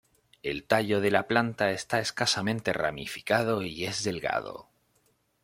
[0.41, 4.67] El tallo de la planta está escasamente ramificado, y es delgado.